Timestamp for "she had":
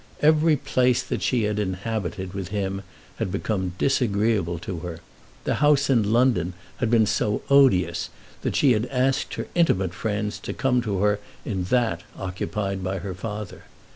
1.21-1.59, 8.55-8.87